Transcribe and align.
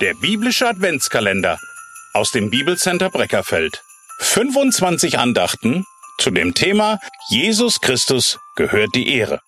Der 0.00 0.14
biblische 0.14 0.68
Adventskalender 0.68 1.58
aus 2.14 2.30
dem 2.30 2.50
Bibelcenter 2.50 3.10
Breckerfeld. 3.10 3.82
25 4.20 5.18
Andachten 5.18 5.84
zu 6.18 6.30
dem 6.30 6.54
Thema 6.54 7.00
Jesus 7.30 7.80
Christus 7.80 8.38
gehört 8.54 8.94
die 8.94 9.12
Ehre. 9.12 9.40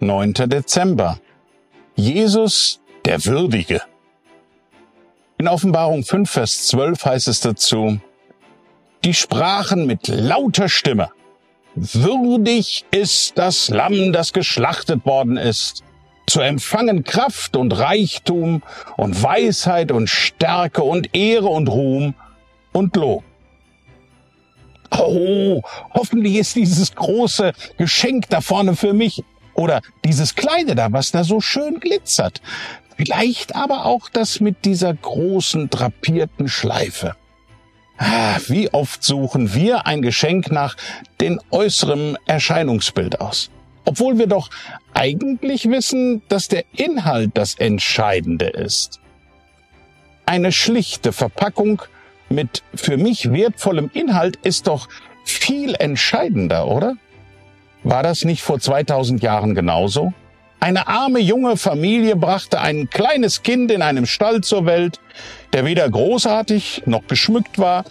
9. 0.00 0.34
Dezember. 0.34 1.20
Jesus 1.94 2.80
der 3.04 3.24
Würdige. 3.24 3.80
In 5.38 5.46
Offenbarung 5.46 6.02
5, 6.02 6.28
Vers 6.28 6.66
12 6.66 7.04
heißt 7.04 7.28
es 7.28 7.38
dazu, 7.38 8.00
die 9.04 9.14
sprachen 9.14 9.86
mit 9.86 10.08
lauter 10.08 10.68
Stimme, 10.68 11.12
würdig 11.76 12.84
ist 12.90 13.38
das 13.38 13.68
Lamm, 13.68 14.12
das 14.12 14.32
geschlachtet 14.32 15.06
worden 15.06 15.36
ist, 15.36 15.84
zu 16.28 16.40
empfangen 16.40 17.04
Kraft 17.04 17.56
und 17.56 17.72
Reichtum 17.72 18.62
und 18.96 19.22
Weisheit 19.22 19.92
und 19.92 20.08
Stärke 20.08 20.82
und 20.82 21.14
Ehre 21.14 21.48
und 21.48 21.68
Ruhm 21.68 22.14
und 22.72 22.94
Lob. 22.96 23.24
Oh, 24.90 25.62
hoffentlich 25.92 26.36
ist 26.36 26.56
dieses 26.56 26.94
große 26.94 27.52
Geschenk 27.76 28.28
da 28.30 28.40
vorne 28.40 28.76
für 28.76 28.92
mich 28.92 29.22
oder 29.54 29.80
dieses 30.04 30.34
kleine 30.34 30.74
da, 30.74 30.92
was 30.92 31.10
da 31.10 31.24
so 31.24 31.40
schön 31.40 31.80
glitzert. 31.80 32.40
Vielleicht 32.96 33.54
aber 33.54 33.84
auch 33.84 34.08
das 34.08 34.40
mit 34.40 34.64
dieser 34.64 34.92
großen 34.94 35.70
drapierten 35.70 36.48
Schleife. 36.48 37.16
Ah, 37.98 38.38
wie 38.46 38.72
oft 38.72 39.02
suchen 39.02 39.54
wir 39.54 39.86
ein 39.86 40.02
Geschenk 40.02 40.50
nach 40.52 40.76
den 41.20 41.40
äußeren 41.50 42.16
Erscheinungsbild 42.26 43.20
aus? 43.20 43.50
Obwohl 43.88 44.18
wir 44.18 44.26
doch 44.26 44.50
eigentlich 44.92 45.70
wissen, 45.70 46.20
dass 46.28 46.48
der 46.48 46.64
Inhalt 46.76 47.30
das 47.32 47.54
Entscheidende 47.54 48.44
ist. 48.44 49.00
Eine 50.26 50.52
schlichte 50.52 51.10
Verpackung 51.10 51.80
mit 52.28 52.62
für 52.74 52.98
mich 52.98 53.32
wertvollem 53.32 53.88
Inhalt 53.94 54.36
ist 54.42 54.66
doch 54.66 54.90
viel 55.24 55.74
entscheidender, 55.74 56.66
oder? 56.66 56.98
War 57.82 58.02
das 58.02 58.26
nicht 58.26 58.42
vor 58.42 58.60
2000 58.60 59.22
Jahren 59.22 59.54
genauso? 59.54 60.12
Eine 60.60 60.86
arme 60.86 61.20
junge 61.20 61.56
Familie 61.56 62.14
brachte 62.14 62.60
ein 62.60 62.90
kleines 62.90 63.42
Kind 63.42 63.70
in 63.70 63.80
einem 63.80 64.04
Stall 64.04 64.42
zur 64.42 64.66
Welt, 64.66 65.00
der 65.54 65.64
weder 65.64 65.88
großartig 65.88 66.82
noch 66.84 67.06
geschmückt 67.06 67.58
war, 67.58 67.86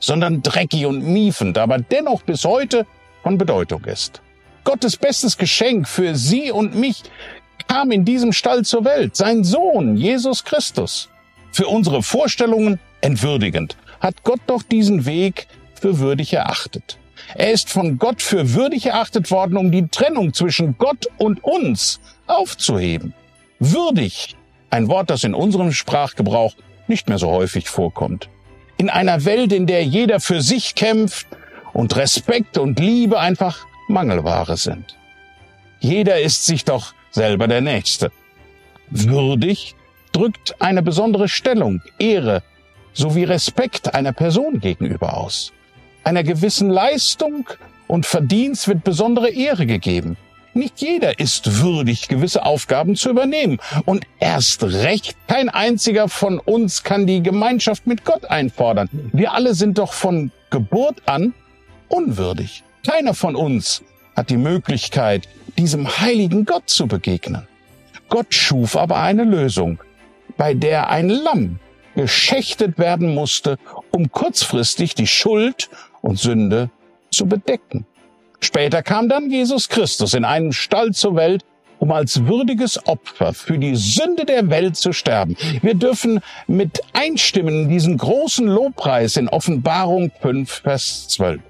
sondern 0.00 0.42
dreckig 0.42 0.86
und 0.86 1.06
miefend, 1.06 1.56
aber 1.56 1.78
dennoch 1.78 2.22
bis 2.22 2.44
heute 2.44 2.84
von 3.22 3.38
Bedeutung 3.38 3.84
ist. 3.84 4.22
Gottes 4.64 4.96
bestes 4.96 5.36
Geschenk 5.36 5.88
für 5.88 6.14
Sie 6.14 6.50
und 6.50 6.74
mich 6.74 7.02
kam 7.68 7.90
in 7.90 8.04
diesem 8.04 8.32
Stall 8.32 8.64
zur 8.64 8.84
Welt, 8.84 9.16
sein 9.16 9.44
Sohn, 9.44 9.96
Jesus 9.96 10.44
Christus. 10.44 11.08
Für 11.52 11.66
unsere 11.66 12.02
Vorstellungen 12.02 12.78
entwürdigend, 13.00 13.76
hat 14.00 14.22
Gott 14.24 14.40
doch 14.46 14.62
diesen 14.62 15.04
Weg 15.06 15.46
für 15.80 15.98
würdig 15.98 16.32
erachtet. 16.32 16.98
Er 17.34 17.52
ist 17.52 17.70
von 17.70 17.98
Gott 17.98 18.22
für 18.22 18.54
würdig 18.54 18.86
erachtet 18.86 19.30
worden, 19.30 19.56
um 19.56 19.70
die 19.70 19.88
Trennung 19.88 20.34
zwischen 20.34 20.76
Gott 20.78 21.06
und 21.16 21.44
uns 21.44 22.00
aufzuheben. 22.26 23.14
Würdig, 23.58 24.36
ein 24.70 24.88
Wort, 24.88 25.10
das 25.10 25.24
in 25.24 25.34
unserem 25.34 25.72
Sprachgebrauch 25.72 26.54
nicht 26.88 27.08
mehr 27.08 27.18
so 27.18 27.30
häufig 27.30 27.68
vorkommt. 27.68 28.28
In 28.78 28.90
einer 28.90 29.24
Welt, 29.24 29.52
in 29.52 29.66
der 29.66 29.84
jeder 29.84 30.20
für 30.20 30.40
sich 30.40 30.74
kämpft 30.74 31.26
und 31.72 31.94
Respekt 31.96 32.58
und 32.58 32.80
Liebe 32.80 33.20
einfach 33.20 33.66
Mangelware 33.90 34.56
sind. 34.56 34.96
Jeder 35.80 36.20
ist 36.20 36.46
sich 36.46 36.64
doch 36.64 36.94
selber 37.10 37.48
der 37.48 37.60
Nächste. 37.60 38.10
Würdig 38.90 39.74
drückt 40.12 40.60
eine 40.60 40.82
besondere 40.82 41.28
Stellung, 41.28 41.82
Ehre 41.98 42.42
sowie 42.92 43.24
Respekt 43.24 43.94
einer 43.94 44.12
Person 44.12 44.60
gegenüber 44.60 45.16
aus. 45.16 45.52
Einer 46.02 46.24
gewissen 46.24 46.70
Leistung 46.70 47.48
und 47.86 48.06
Verdienst 48.06 48.68
wird 48.68 48.84
besondere 48.84 49.30
Ehre 49.30 49.66
gegeben. 49.66 50.16
Nicht 50.52 50.80
jeder 50.80 51.20
ist 51.20 51.60
würdig, 51.62 52.08
gewisse 52.08 52.44
Aufgaben 52.44 52.96
zu 52.96 53.10
übernehmen. 53.10 53.58
Und 53.84 54.04
erst 54.18 54.64
recht, 54.64 55.16
kein 55.28 55.48
einziger 55.48 56.08
von 56.08 56.40
uns 56.40 56.82
kann 56.82 57.06
die 57.06 57.22
Gemeinschaft 57.22 57.86
mit 57.86 58.04
Gott 58.04 58.24
einfordern. 58.24 58.88
Wir 59.12 59.32
alle 59.32 59.54
sind 59.54 59.78
doch 59.78 59.92
von 59.92 60.32
Geburt 60.50 61.02
an 61.06 61.34
unwürdig. 61.88 62.64
Keiner 62.86 63.14
von 63.14 63.36
uns 63.36 63.82
hat 64.16 64.30
die 64.30 64.36
Möglichkeit, 64.36 65.28
diesem 65.58 66.00
heiligen 66.00 66.44
Gott 66.44 66.70
zu 66.70 66.86
begegnen. 66.86 67.46
Gott 68.08 68.32
schuf 68.34 68.76
aber 68.76 68.96
eine 68.96 69.24
Lösung, 69.24 69.78
bei 70.36 70.54
der 70.54 70.88
ein 70.88 71.08
Lamm 71.08 71.58
geschächtet 71.94 72.78
werden 72.78 73.14
musste, 73.14 73.58
um 73.90 74.10
kurzfristig 74.10 74.94
die 74.94 75.06
Schuld 75.06 75.68
und 76.00 76.18
Sünde 76.18 76.70
zu 77.10 77.26
bedecken. 77.26 77.84
Später 78.40 78.82
kam 78.82 79.08
dann 79.08 79.30
Jesus 79.30 79.68
Christus 79.68 80.14
in 80.14 80.24
einem 80.24 80.52
Stall 80.52 80.92
zur 80.92 81.14
Welt, 81.14 81.44
um 81.78 81.92
als 81.92 82.26
würdiges 82.26 82.86
Opfer 82.86 83.34
für 83.34 83.58
die 83.58 83.76
Sünde 83.76 84.24
der 84.24 84.48
Welt 84.48 84.76
zu 84.76 84.92
sterben. 84.92 85.36
Wir 85.62 85.74
dürfen 85.74 86.20
mit 86.46 86.80
einstimmen 86.94 87.64
in 87.64 87.68
diesen 87.68 87.98
großen 87.98 88.46
Lobpreis 88.46 89.16
in 89.16 89.28
Offenbarung 89.28 90.10
5, 90.20 90.50
Vers 90.62 91.08
12. 91.08 91.40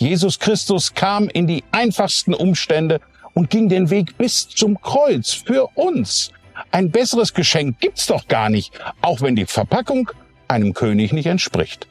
Jesus 0.00 0.38
Christus 0.38 0.94
kam 0.94 1.28
in 1.28 1.46
die 1.46 1.62
einfachsten 1.72 2.32
Umstände 2.32 3.02
und 3.34 3.50
ging 3.50 3.68
den 3.68 3.90
Weg 3.90 4.16
bis 4.16 4.48
zum 4.48 4.80
Kreuz 4.80 5.34
für 5.34 5.68
uns. 5.74 6.32
Ein 6.70 6.90
besseres 6.90 7.34
Geschenk 7.34 7.80
gibt's 7.80 8.06
doch 8.06 8.26
gar 8.26 8.48
nicht, 8.48 8.72
auch 9.02 9.20
wenn 9.20 9.36
die 9.36 9.44
Verpackung 9.44 10.10
einem 10.48 10.72
König 10.72 11.12
nicht 11.12 11.26
entspricht. 11.26 11.86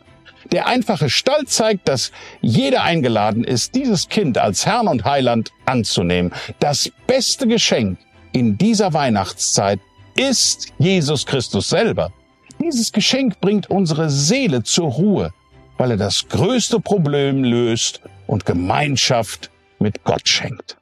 Der 0.51 0.65
einfache 0.65 1.11
Stall 1.11 1.45
zeigt, 1.45 1.87
dass 1.87 2.11
jeder 2.41 2.81
eingeladen 2.81 3.43
ist, 3.43 3.75
dieses 3.75 4.09
Kind 4.09 4.39
als 4.39 4.65
Herrn 4.65 4.87
und 4.87 5.05
Heiland 5.05 5.51
anzunehmen. 5.67 6.33
Das 6.59 6.91
beste 7.05 7.45
Geschenk 7.45 7.99
in 8.31 8.57
dieser 8.57 8.91
Weihnachtszeit 8.93 9.79
ist 10.15 10.73
Jesus 10.79 11.27
Christus 11.27 11.69
selber. 11.69 12.11
Dieses 12.59 12.91
Geschenk 12.91 13.39
bringt 13.39 13.69
unsere 13.69 14.09
Seele 14.09 14.63
zur 14.63 14.87
Ruhe 14.89 15.31
weil 15.79 15.91
er 15.91 15.97
das 15.97 16.27
größte 16.27 16.79
Problem 16.81 17.43
löst 17.43 18.01
und 18.27 18.45
Gemeinschaft 18.45 19.49
mit 19.79 20.03
Gott 20.03 20.27
schenkt. 20.27 20.77